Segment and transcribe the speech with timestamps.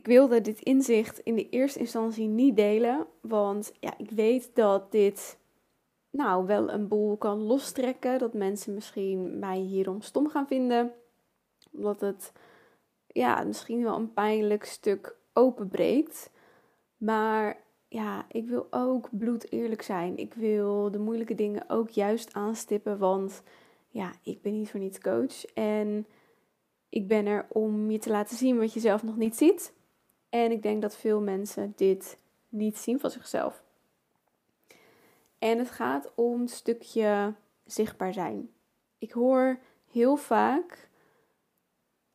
[0.00, 4.92] ik wilde dit inzicht in de eerste instantie niet delen, want ja, ik weet dat
[4.92, 5.38] dit
[6.10, 8.18] nou wel een boel kan lostrekken.
[8.18, 10.92] Dat mensen misschien mij hierom stom gaan vinden,
[11.72, 12.32] omdat het
[13.06, 16.30] ja, misschien wel een pijnlijk stuk openbreekt.
[16.96, 17.56] Maar
[17.88, 20.16] ja, ik wil ook bloed eerlijk zijn.
[20.16, 23.42] Ik wil de moeilijke dingen ook juist aanstippen, want
[23.88, 26.06] ja, ik ben niet voor niets coach en
[26.88, 29.78] ik ben er om je te laten zien wat je zelf nog niet ziet.
[30.30, 33.62] En ik denk dat veel mensen dit niet zien van zichzelf.
[35.38, 37.34] En het gaat om een stukje
[37.64, 38.50] zichtbaar zijn.
[38.98, 39.58] Ik hoor
[39.90, 40.88] heel vaak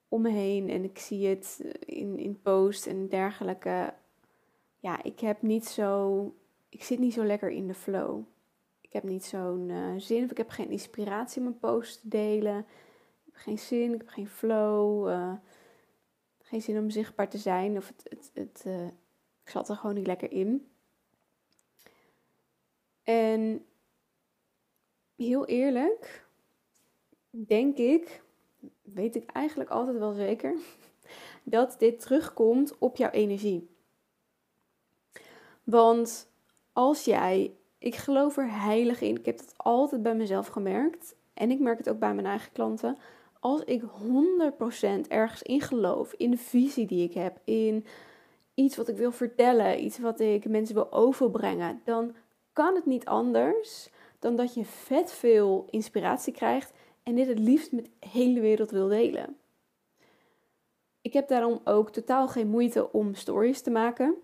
[0.08, 3.94] om me heen en ik zie het in, in posts en dergelijke.
[4.80, 6.34] Ja, ik heb niet zo.
[6.70, 8.22] Ik zit niet zo lekker in de flow.
[8.82, 12.08] Ik heb niet zo'n uh, zin of ik heb geen inspiratie om mijn post te
[12.08, 12.58] delen.
[13.26, 15.10] Ik heb geen zin, ik heb geen flow.
[15.10, 15.34] Uh,
[16.56, 17.78] geen zin om zichtbaar te zijn.
[17.78, 18.86] Of het, het, het uh,
[19.44, 20.72] ik zat er gewoon niet lekker in.
[23.04, 23.66] En
[25.16, 26.26] heel eerlijk,
[27.30, 28.24] denk ik,
[28.82, 30.56] weet ik eigenlijk altijd wel zeker,
[31.44, 33.70] dat dit terugkomt op jouw energie.
[35.64, 36.30] Want
[36.74, 41.52] als jij, ik geloof er heilig in, ik heb dat altijd bij mezelf gemerkt en
[41.52, 42.98] ik merk het ook bij mijn eigen klanten
[43.46, 47.86] als ik 100% ergens in geloof, in de visie die ik heb, in
[48.54, 52.16] iets wat ik wil vertellen, iets wat ik mensen wil overbrengen, dan
[52.54, 56.74] kan het niet anders dan dat je vet veel inspiratie krijgt
[57.04, 59.38] en dit het liefst met de hele wereld wil delen.
[61.02, 64.16] Ik heb daarom ook totaal geen moeite om stories te maken.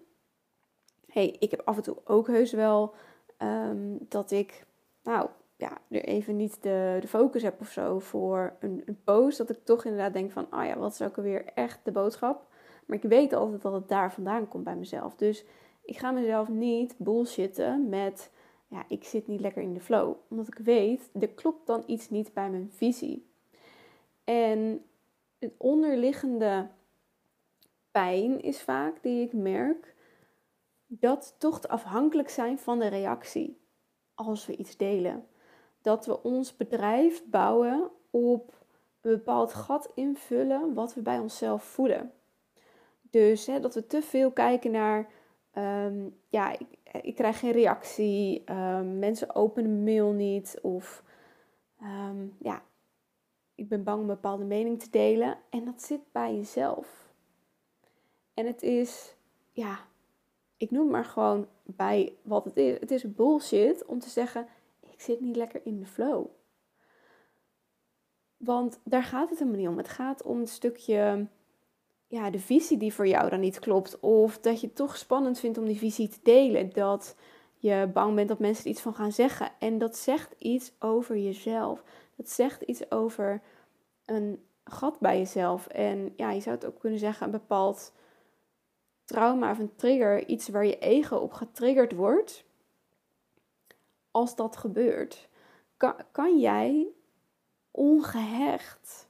[1.08, 2.94] Hey, ik heb af en toe ook heus wel
[3.38, 4.66] um, dat ik,
[5.04, 5.30] nou,
[5.62, 9.38] ja, er even niet de, de focus heb of zo voor een, een post.
[9.38, 12.48] Dat ik toch inderdaad denk van, oh ja, wat is ook alweer echt de boodschap?
[12.86, 15.16] Maar ik weet altijd dat het daar vandaan komt bij mezelf.
[15.16, 15.45] Dus
[15.84, 18.31] ik ga mezelf niet bullshitten met,
[18.68, 20.16] ja, ik zit niet lekker in de flow.
[20.30, 23.30] Omdat ik weet, er klopt dan iets niet bij mijn visie.
[24.24, 24.86] En
[25.40, 26.68] het onderliggende
[27.91, 29.96] pijn is vaak die ik merk,
[30.88, 33.59] dat toch afhankelijk zijn van de reactie
[34.13, 35.25] als we iets delen
[35.81, 38.53] dat we ons bedrijf bouwen op
[39.02, 42.12] een bepaald gat invullen wat we bij onszelf voelen.
[43.02, 45.09] Dus hè, dat we te veel kijken naar,
[45.52, 46.68] ehm, ja, ik,
[47.02, 51.03] ik, krijg geen reactie, um, mensen openen mail niet of
[51.80, 52.62] ehm, ja,
[53.56, 55.38] ik ben bang een bepaalde mening te delen.
[55.50, 57.13] En dat zit bij jezelf.
[58.34, 59.16] En het is,
[59.52, 59.80] ja,
[60.58, 62.80] ik noem maar gewoon bij wat het is.
[62.80, 64.48] Het is bullshit om te zeggen,
[65.01, 66.25] ik zit niet lekker in de flow.
[68.38, 69.78] Want daar gaat het helemaal niet om.
[69.78, 71.28] Het gaat om het stukje,
[72.07, 74.00] ja, de visie die voor jou dan niet klopt.
[74.00, 76.73] Of dat je het toch spannend vindt om die visie te delen.
[76.73, 77.16] Dat
[77.57, 79.51] je bang bent dat mensen er iets van gaan zeggen.
[79.59, 81.83] En dat zegt iets over jezelf.
[82.16, 83.41] Dat zegt iets over
[84.06, 85.68] een gat bij jezelf.
[85.68, 87.94] En ja, je zou het ook kunnen zeggen, een bepaald
[89.06, 90.28] trauma of een trigger.
[90.28, 92.50] Iets waar je ego op getriggerd wordt
[94.12, 95.30] als dat gebeurt,
[95.78, 96.88] kan, kan jij
[97.72, 99.10] ongehecht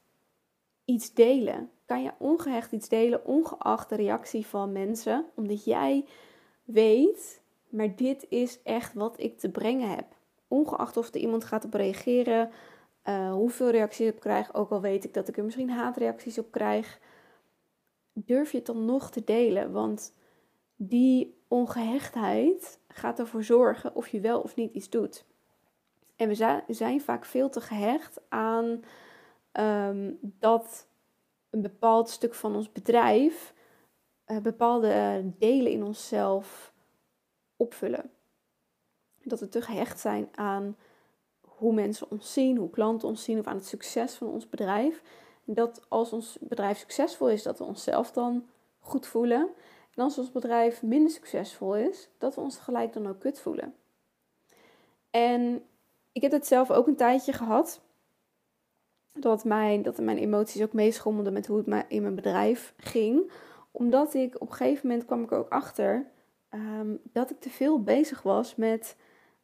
[0.86, 1.70] iets delen?
[1.86, 6.06] Kan je ongehecht iets delen, ongeacht de reactie van mensen, omdat jij
[6.64, 10.06] weet, maar dit is echt wat ik te brengen heb.
[10.48, 12.50] Ongeacht of er iemand gaat op reageren,
[13.06, 16.52] uh, hoeveel reacties ik krijg, ook al weet ik dat ik er misschien haatreacties op
[16.52, 17.00] krijg,
[18.14, 19.72] durf je het dan nog te delen?
[19.72, 20.14] Want
[20.76, 25.26] die ongehechtheid gaat ervoor zorgen of je wel of niet iets doet.
[26.16, 28.84] En we zijn vaak veel te gehecht aan
[29.54, 30.88] um, dat
[31.50, 33.54] een bepaald stuk van ons bedrijf
[34.28, 36.74] uh, bepaalde delen in onszelf
[37.58, 38.12] opvullen.
[39.24, 40.78] Dat we te gehecht zijn aan
[41.42, 45.04] hoe mensen ons zien, hoe klanten ons zien of aan het succes van ons bedrijf.
[45.44, 48.48] Dat als ons bedrijf succesvol is, dat we onszelf dan
[48.80, 49.50] goed voelen.
[49.96, 53.76] En als ons bedrijf minder succesvol is, dat we ons gelijk dan ook kut voelen.
[55.10, 55.64] En
[56.12, 57.82] ik heb het zelf ook een tijdje gehad.
[59.14, 63.32] Dat mijn, dat mijn emoties ook meeschommelden met hoe het in mijn bedrijf ging.
[63.72, 66.06] Omdat ik op een gegeven moment kwam ik ook achter
[66.50, 68.96] um, dat ik te veel bezig was met.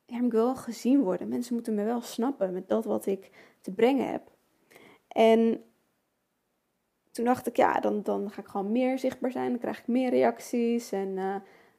[0.06, 1.28] Ja, ik wil gezien worden.
[1.28, 4.32] Mensen moeten me wel snappen met dat wat ik te brengen heb.
[5.08, 5.64] En
[7.18, 9.50] toen dacht ik, ja, dan, dan ga ik gewoon meer zichtbaar zijn.
[9.50, 10.92] Dan krijg ik meer reacties.
[10.92, 11.36] En uh,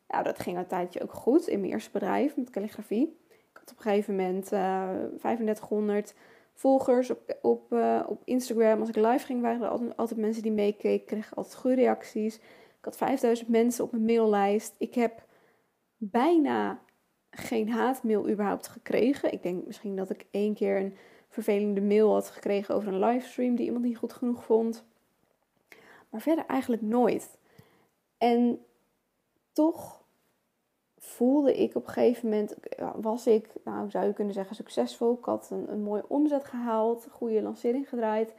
[0.09, 3.19] ja, dat ging een tijdje ook goed in mijn eerste bedrijf met calligrafie.
[3.29, 6.15] Ik had op een gegeven moment uh, eh, 3500
[6.55, 8.81] volgers op, op, uh, op Instagram.
[8.81, 11.07] Als ik live ging, waren er altijd, mensen die meekeken.
[11.07, 12.37] Kreeg altijd goede reacties.
[12.79, 14.75] Ik had 5000 mensen op mijn maillijst.
[14.79, 15.25] Ik heb
[15.97, 16.81] bijna
[17.31, 19.33] geen haatmail überhaupt gekregen.
[19.33, 20.97] Ik denk misschien dat ik één keer een
[21.29, 24.87] vervelende mail had gekregen over een livestream die iemand niet goed genoeg vond.
[26.09, 27.39] Maar verder eigenlijk nooit.
[28.19, 28.65] En
[29.53, 29.99] toch
[30.99, 32.55] voelde ik op een gegeven moment,
[33.01, 35.13] was ik, nou zou je kunnen zeggen, succesvol.
[35.19, 38.35] Ik had een, mooie omzet gehaald, goede lancering gedraaid.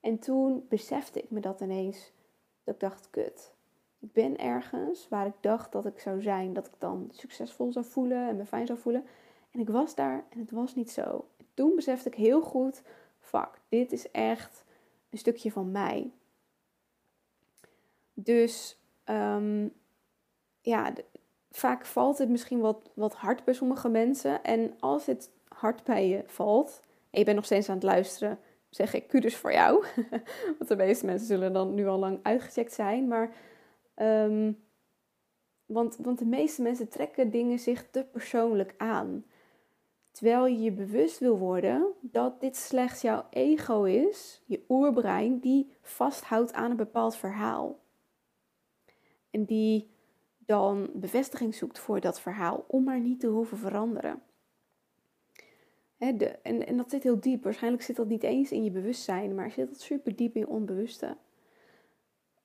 [0.00, 2.12] En toen besefte ik me dat ineens.
[2.64, 3.52] Dat ik dacht, kut.
[3.98, 6.52] Ik ben ergens waar ik dacht dat ik zou zijn.
[6.52, 9.04] Dat ik dan succesvol zou voelen en me fijn zou voelen.
[9.50, 11.24] En ik was daar en het was niet zo.
[11.36, 12.82] En toen besefte ik heel goed,
[13.18, 14.64] fuck, dit is echt
[15.10, 16.10] een stukje van mij.
[18.14, 19.72] Dus um,
[20.60, 20.92] ja,
[21.50, 24.42] vaak valt het misschien wat, wat hard bij sommige mensen.
[24.42, 28.38] En als het hard bij je valt, en je bent nog steeds aan het luisteren,
[28.70, 29.84] zeg ik kudos voor jou.
[30.58, 33.08] Want de meeste mensen zullen dan nu al lang uitgecheckt zijn.
[33.08, 33.34] Maar,
[33.96, 34.62] um,
[35.66, 39.24] want, want de meeste mensen trekken dingen zich te persoonlijk aan.
[40.10, 45.72] Terwijl je je bewust wil worden dat dit slechts jouw ego is, je oerbrein, die
[45.80, 47.81] vasthoudt aan een bepaald verhaal.
[49.32, 49.90] En die
[50.38, 54.22] dan bevestiging zoekt voor dat verhaal om maar niet te hoeven veranderen.
[55.98, 57.42] de, en, en dat zit heel diep.
[57.42, 60.48] Waarschijnlijk zit dat niet eens in je bewustzijn, maar zit dat super diep in je
[60.48, 61.16] onbewuste.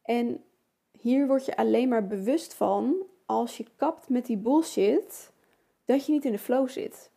[0.01, 0.43] En
[0.91, 2.95] hier word je alleen maar bewust van
[3.25, 5.31] als je kapt met die bullshit,
[5.85, 7.11] dat je niet in de flow zit.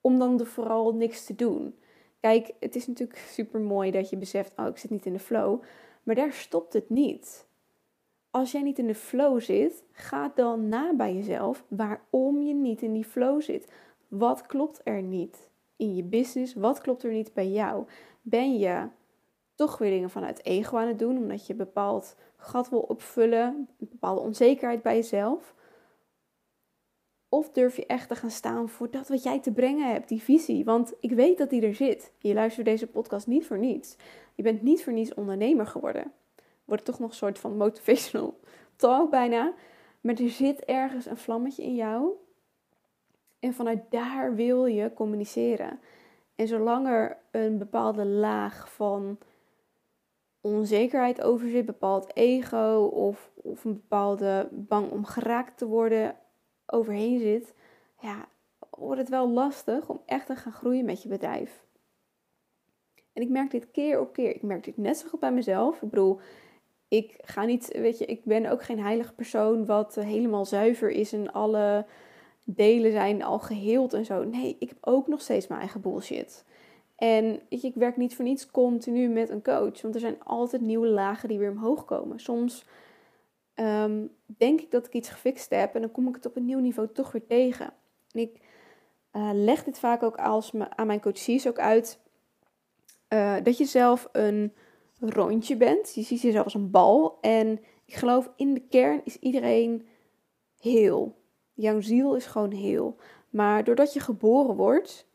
[0.00, 1.74] Om dan er vooral niks te doen.
[2.20, 5.18] Kijk, het is natuurlijk super mooi dat je beseft, oh, ik zit niet in de
[5.18, 5.62] flow.
[6.02, 7.46] Maar daar stopt het niet
[8.32, 12.82] als jij niet in de flow zit, ga dan na bij jezelf waarom je niet
[12.82, 13.72] in die flow zit.
[14.08, 16.54] Wat klopt er niet in je business?
[16.54, 17.86] Wat klopt er niet bij jou?
[18.22, 18.88] Ben je
[19.54, 23.68] toch weer dingen vanuit ego aan het doen, omdat je een bepaald gat wil opvullen,
[23.78, 25.54] een bepaalde onzekerheid bij jezelf?
[27.28, 30.22] Of durf je echt te gaan staan voor dat wat jij te brengen hebt, die
[30.22, 30.64] visie?
[30.64, 32.12] Want ik weet dat die er zit.
[32.18, 33.96] Je luistert deze podcast niet voor niets.
[34.34, 36.12] Je bent niet voor niets ondernemer geworden
[36.64, 38.40] wordt toch nog een soort van motivational
[38.76, 39.54] talk bijna.
[40.00, 42.10] Maar er zit ergens een vlammetje in jou.
[43.38, 45.80] En vanuit daar wil je communiceren.
[46.34, 49.18] En zolang er een bepaalde laag van
[50.40, 56.16] onzekerheid over zit, bepaald ego of, of een bepaalde bang om geraakt te worden
[56.66, 57.54] overheen zit,
[58.00, 58.28] ja,
[58.70, 61.64] wordt het wel lastig om echt te gaan groeien met je bedrijf.
[63.12, 64.34] En ik merk dit keer op keer.
[64.34, 65.82] Ik merk dit net zo goed bij mezelf.
[65.82, 66.20] Ik bedoel,
[66.92, 71.12] ik ga niet, weet je, ik ben ook geen heilige persoon wat helemaal zuiver is
[71.12, 71.86] en alle
[72.44, 74.24] delen zijn al geheeld en zo.
[74.24, 76.44] Nee, ik heb ook nog steeds mijn eigen bullshit.
[76.96, 80.24] En weet je, ik werk niet voor niets continu met een coach, want er zijn
[80.24, 82.20] altijd nieuwe lagen die weer omhoog komen.
[82.20, 82.64] Soms
[83.54, 86.44] um, denk ik dat ik iets gefixt heb en dan kom ik het op een
[86.44, 87.72] nieuw niveau toch weer tegen.
[88.10, 88.40] En ik
[89.12, 91.98] uh, leg dit vaak ook als aan mijn coaches ook uit
[93.08, 94.52] uh, dat je zelf een
[95.10, 95.94] rondje bent.
[95.94, 97.18] Je ziet jezelf als een bal.
[97.20, 99.86] En ik geloof in de kern is iedereen
[100.58, 101.16] heel.
[101.54, 102.96] Jouw ziel is gewoon heel.
[103.30, 105.06] Maar doordat je geboren wordt,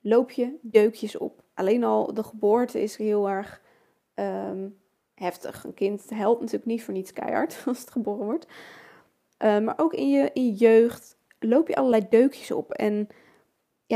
[0.00, 1.42] loop je deukjes op.
[1.54, 3.62] Alleen al de geboorte is heel erg
[4.14, 4.68] ehm,
[5.14, 5.64] heftig.
[5.64, 8.46] Een kind helpt natuurlijk niet voor niets keihard als het geboren wordt.
[9.38, 12.72] Uh, maar ook in je, in je jeugd loop je allerlei deukjes op.
[12.72, 13.08] En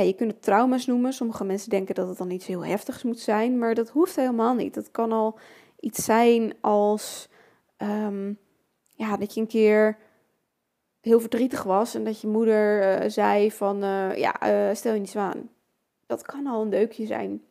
[0.01, 1.13] je kunt het trauma's noemen.
[1.13, 4.55] Sommige mensen denken dat het dan iets heel heftigs moet zijn, maar dat hoeft helemaal
[4.55, 4.75] niet.
[4.75, 5.39] Het kan al
[5.81, 7.29] iets zijn als
[7.77, 8.33] ehm,
[8.95, 9.99] ja, dat je een keer
[11.01, 15.01] heel verdrietig was en dat je moeder uh, zei van uh, ja, uh, stel je
[15.01, 15.51] niet zo aan.
[16.07, 17.43] Dat kan al een deukje zijn.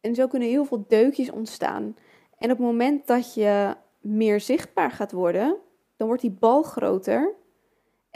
[0.00, 1.96] En zo kunnen heel veel deukjes ontstaan.
[2.38, 5.56] En op het moment dat je meer zichtbaar gaat worden,
[5.96, 7.34] dan wordt die bal groter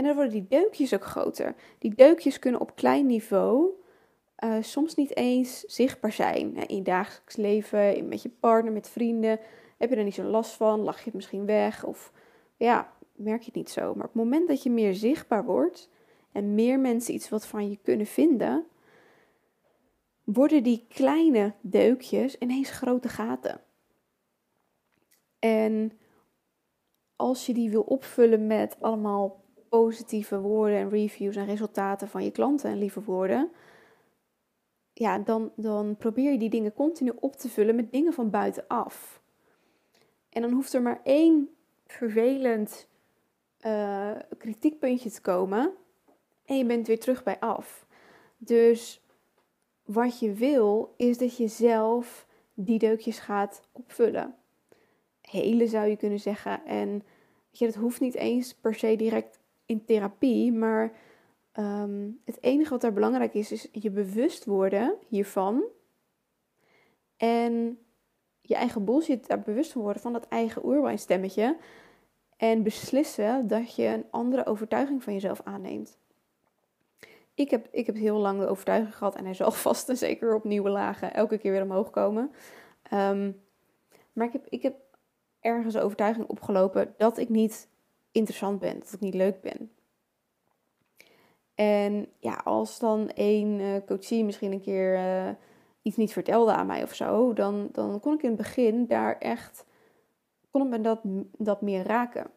[0.00, 1.54] en dan worden die deukjes ook groter.
[1.78, 3.70] Die deukjes kunnen op klein niveau
[4.44, 6.56] uh, soms niet eens zichtbaar zijn.
[6.56, 9.40] In je dagelijks leven, met je partner, met vrienden.
[9.78, 10.80] Heb je er niet zo last van?
[10.80, 11.84] Lach je het misschien weg?
[11.84, 12.12] Of
[12.56, 13.80] ja, merk je het niet zo.
[13.80, 15.90] Maar op het moment dat je meer zichtbaar wordt
[16.32, 18.66] en meer mensen iets wat van je kunnen vinden,
[20.24, 23.60] worden die kleine deukjes ineens grote gaten.
[25.38, 25.92] En
[27.16, 32.30] als je die wil opvullen met allemaal positieve woorden en reviews en resultaten van je
[32.30, 33.50] klanten en lieve woorden,
[34.92, 39.22] ja, dan, dan probeer je die dingen continu op te vullen met dingen van buitenaf.
[40.28, 41.48] En dan hoeft er maar één
[41.86, 42.88] vervelend
[43.66, 45.72] uh, kritiekpuntje te komen
[46.44, 47.86] en je bent weer terug bij af.
[48.36, 49.02] Dus
[49.84, 54.34] wat je wil is dat je zelf die deukjes gaat opvullen.
[55.20, 56.64] helen, zou je kunnen zeggen.
[56.64, 57.02] En
[57.50, 59.39] je, dat hoeft niet eens per se direct
[59.70, 60.92] in therapie, maar
[61.52, 65.62] ehm, het enige wat daar belangrijk is, is je bewust worden hiervan.
[67.16, 67.78] En
[68.40, 71.56] je eigen bullshit daar bewust van worden van dat eigen oerwijnstemmetje.
[72.36, 75.98] En beslissen dat je een andere overtuiging van jezelf aanneemt.
[77.34, 80.34] Ik heb, ik heb heel lang de overtuiging gehad, en hij zal vast en zeker
[80.34, 82.30] op nieuwe lagen elke keer weer omhoog komen.
[82.82, 83.32] Ehm,
[84.12, 84.74] maar ik heb, ik heb
[85.40, 87.68] ergens overtuiging opgelopen dat ik niet
[88.12, 89.72] interessant ben, dat ik niet leuk ben.
[91.54, 95.30] En ja, als dan één uh, coachie misschien een keer uh,
[95.82, 99.18] iets niet vertelde aan mij of zo, dan, dan kon ik in het begin daar
[99.18, 99.64] echt,
[100.50, 101.00] kon me dat,
[101.38, 102.30] dat meer raken.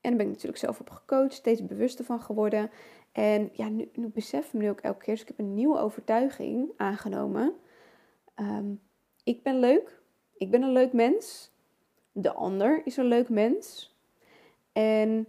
[0.00, 2.70] En dan ben ik natuurlijk zelf op gecoacht, steeds bewuster van geworden.
[3.12, 5.54] En ja, nu, nu besef ik me nu ook elke keer, dus ik heb een
[5.54, 7.54] nieuwe overtuiging aangenomen.
[8.36, 8.80] Um,
[9.24, 10.02] ik ben leuk,
[10.36, 11.52] ik ben een leuk mens,
[12.12, 13.89] de ander is een leuk mens.
[14.72, 15.26] En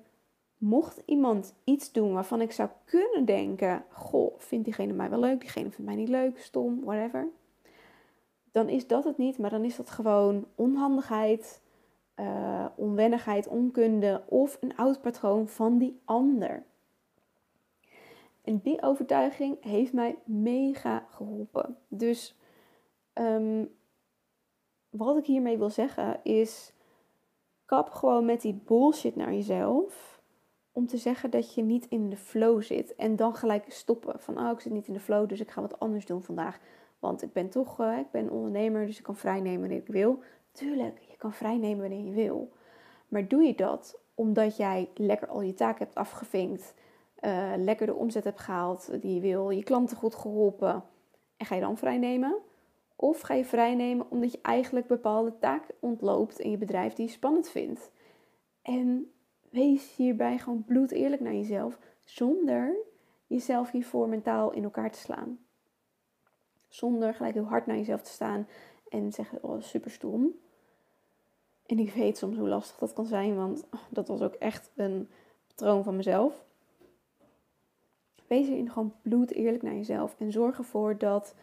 [0.57, 5.39] mocht iemand iets doen waarvan ik zou kunnen denken: Goh, vindt diegene mij wel leuk,
[5.39, 7.27] diegene vindt mij niet leuk, stom, whatever.
[8.51, 11.61] Dan is dat het niet, maar dan is dat gewoon onhandigheid,
[12.15, 16.63] uh, onwennigheid, onkunde of een oud patroon van die ander.
[18.41, 21.77] En die overtuiging heeft mij mega geholpen.
[21.87, 22.35] Dus
[23.13, 23.69] um,
[24.89, 26.73] wat ik hiermee wil zeggen is:
[27.75, 30.21] kap gewoon met die bullshit naar jezelf.
[30.71, 32.95] Om te zeggen dat je niet in de flow zit.
[32.95, 34.19] En dan gelijk stoppen.
[34.19, 36.59] Van oh, ik zit niet in de flow, dus ik ga wat anders doen vandaag.
[36.99, 40.19] Want ik ben toch, uh, ik ben ondernemer, dus ik kan vrijnemen wanneer ik wil.
[40.51, 42.51] Tuurlijk, je kan vrijnemen wanneer je wil.
[43.07, 46.73] Maar doe je dat omdat jij lekker al je taken hebt afgevinkt.
[47.21, 49.49] Uh, lekker de omzet hebt gehaald die je wil.
[49.49, 50.83] Je klanten goed geholpen.
[51.37, 52.37] En ga je dan vrijnemen?
[53.01, 57.11] Of ga je vrijnemen omdat je eigenlijk bepaalde taken ontloopt in je bedrijf die je
[57.11, 57.91] spannend vindt.
[58.61, 59.11] En
[59.49, 62.75] wees hierbij gewoon bloed eerlijk naar jezelf, zonder
[63.27, 65.39] jezelf hiervoor mentaal in elkaar te slaan.
[66.67, 68.47] Zonder gelijk heel hard naar jezelf te staan
[68.89, 70.35] en zeggen, oh super stom.
[71.65, 75.09] En ik weet soms hoe lastig dat kan zijn, want dat was ook echt een
[75.47, 76.45] patroon van mezelf.
[78.27, 81.35] Wees hierin gewoon bloed eerlijk naar jezelf en zorg ervoor dat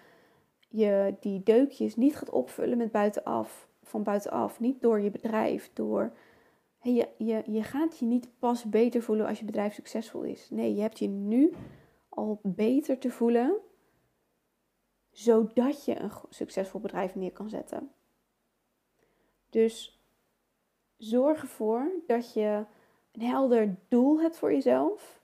[0.69, 4.61] je die deukjes niet gaat opvullen met buitenaf, van buitenaf.
[4.61, 6.13] Niet door je bedrijf, door...
[6.83, 10.51] je, je, je gaat je niet pas beter voelen als je bedrijf succesvol is.
[10.51, 11.53] Nee, je hebt je nu
[12.09, 13.57] al beter te voelen,
[15.11, 17.91] zodat je een succesvol bedrijf neer kan zetten.
[19.51, 20.03] Dus
[20.97, 22.65] zorg ervoor dat je
[23.13, 25.18] een helder doel hebt voor jezelf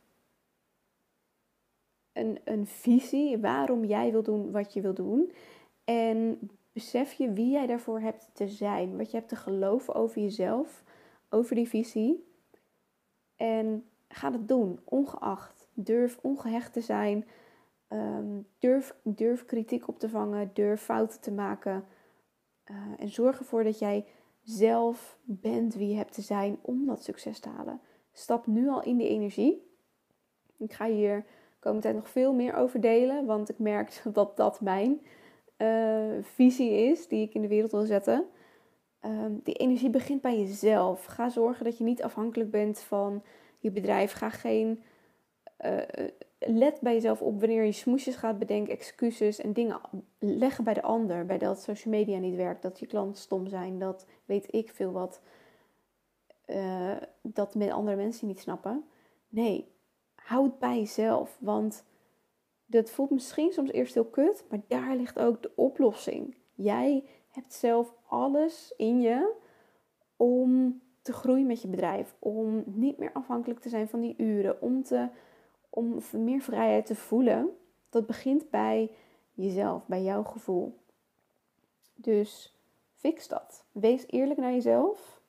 [2.14, 5.32] een, een visie waarom jij wil doen wat je wil doen.
[5.84, 6.38] En
[6.72, 8.96] besef je wie jij daarvoor hebt te zijn.
[8.96, 10.82] Wat je hebt te geloven over jezelf,
[11.28, 12.24] over die visie.
[13.36, 15.68] En ga het doen, ongeacht.
[15.72, 17.26] Durf ongehecht te zijn.
[17.88, 20.50] Ehm, durf, durf kritiek op te vangen.
[20.52, 21.84] Durf fouten te maken.
[22.70, 24.06] Uh, en zorg ervoor dat jij
[24.42, 27.80] zelf bent wie je hebt te zijn om dat succes te halen.
[28.12, 29.70] Stap nu al in die energie.
[30.56, 31.24] Ik ga hier
[31.64, 33.24] komende tijd nog veel meer over delen.
[33.24, 35.00] Want ik merk dat dat mijn
[35.58, 38.24] uh, visie is die ik in de wereld wil zetten.
[39.04, 41.04] Um, die energie begint bij jezelf.
[41.04, 43.22] Ga zorgen dat je niet afhankelijk bent van
[43.58, 44.12] je bedrijf.
[44.12, 44.82] Ga geen.
[45.60, 45.80] Uh,
[46.38, 49.80] let bij jezelf op wanneer je smoesjes gaat bedenken, excuses en dingen
[50.18, 51.26] leggen bij de ander.
[51.26, 54.92] Bij dat social media niet werkt, dat je klanten stom zijn, dat weet ik veel
[54.92, 55.20] wat.
[57.22, 58.84] Dat met andere mensen niet snappen.
[59.28, 59.73] Nee,
[60.24, 61.36] houd bij jezelf.
[61.40, 61.84] Want
[62.66, 66.36] dat voelt misschien soms eerst heel kut, maar daar ligt ook de oplossing.
[66.54, 69.32] Jij hebt zelf alles in je
[70.16, 72.14] om te groeien met je bedrijf.
[72.18, 74.62] Om niet meer afhankelijk te zijn van die uren.
[74.62, 75.08] Om, te,
[75.70, 77.56] om meer vrijheid te voelen.
[77.88, 78.90] Dat begint bij
[79.32, 80.78] jezelf, bij jouw gevoel.
[81.94, 82.58] Dus
[82.92, 83.64] fix dat.
[83.72, 85.20] Wees eerlijk naar jezelf.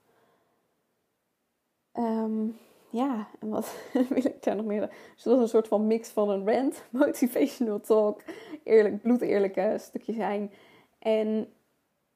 [1.93, 2.57] Um,
[2.95, 3.75] ja, en wat
[4.09, 4.89] wil ik daar nog meer?
[5.13, 8.21] Dus dat is een soort van mix van een rant, motivational talk,
[8.63, 10.51] eerlijk, bloedeerlijke stukje zijn.
[10.99, 11.53] En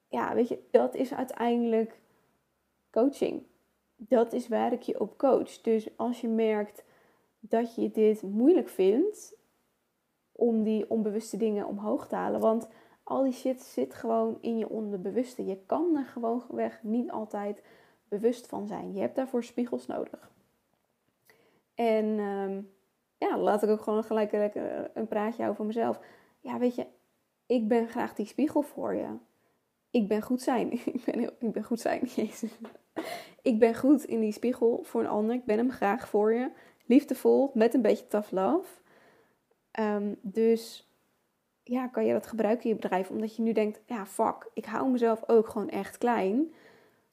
[0.08, 2.00] ja, weet je, dat is uiteindelijk
[2.92, 3.44] coaching.
[3.96, 5.62] Dat is waar ik je op coach.
[5.62, 6.84] Dus als je merkt
[7.40, 9.36] dat je dit moeilijk vindt
[10.32, 12.68] om die onbewuste dingen omhoog te halen, want
[13.04, 15.46] al die shit zit gewoon in je onderbewuste.
[15.46, 17.64] Je kan er gewoon weg niet altijd
[18.08, 18.94] bewust van zijn.
[18.94, 20.32] Je hebt daarvoor spiegels nodig.
[21.80, 22.70] En um,
[23.18, 24.34] ja, laat ik ook gewoon gelijk
[24.94, 26.00] een praatje voor mezelf.
[26.40, 26.86] Ja, weet je,
[27.46, 29.08] ik ben graag die spiegel voor je.
[29.90, 30.72] ik ben goed zijn.
[30.96, 32.52] ik, ben heel, ik ben goed zijn, jezus.
[33.42, 35.36] ik ben goed in die spiegel voor een ander.
[35.36, 36.52] Ik ben hem graag voor je.
[36.86, 38.82] Liefdevol, met een beetje tough love.
[39.72, 40.92] Ehm, dus
[41.64, 43.10] ja, kan je dat gebruiken in je bedrijf.
[43.10, 46.54] Omdat je nu denkt, ja fuck, ik hou mezelf ook gewoon echt klein.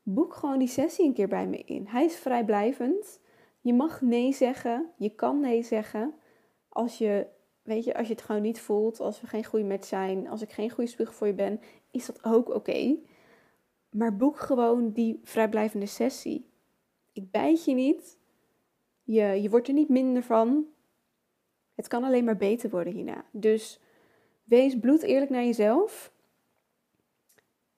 [0.03, 1.87] Boek gewoon die sessie een keer bij me in.
[1.87, 3.25] Hij is vrijblijvend.
[3.67, 4.91] Je mag nee zeggen.
[4.97, 6.15] Je kan nee zeggen.
[6.69, 7.27] Als je,
[7.63, 9.01] weet je, als je het gewoon niet voelt.
[9.01, 10.29] Als we geen goede match zijn.
[10.29, 11.61] Als ik geen goede spiegel voor je ben.
[11.91, 12.97] Is dat ook oké.
[13.91, 16.51] Maar boek gewoon die vrijblijvende sessie.
[17.13, 18.19] Ik bijt je niet.
[19.03, 20.67] Je, je wordt er niet minder van.
[21.75, 23.25] Het kan alleen maar beter worden hierna.
[23.33, 23.81] Dus
[24.45, 26.13] wees bloed eerlijk naar jezelf.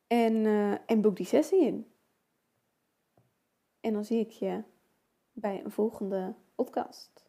[0.07, 1.87] En, uh, en boek die sessie in.
[3.81, 4.63] En dan zie ik je
[5.41, 7.28] bij een volgende podcast.